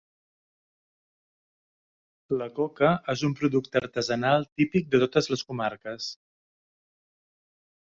La 2.41 2.49
coca 2.57 2.95
és 3.15 3.27
un 3.29 3.37
producte 3.43 3.83
artesanal 3.83 4.51
típic 4.57 4.93
de 4.97 5.05
totes 5.09 5.35
les 5.37 5.49
comarques. 5.53 6.13